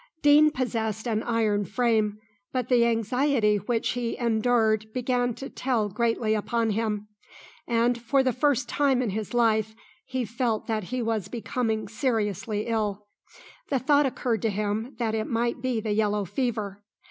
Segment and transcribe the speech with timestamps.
[0.23, 2.17] Deane possessed an iron frame,
[2.51, 7.07] but the anxiety which he endured began to tell greatly upon him,
[7.67, 12.65] and for the first time in his life, he felt that he was becoming seriously
[12.65, 13.05] ill.
[13.69, 16.81] The thought occurred to him that it might be the yellow fever.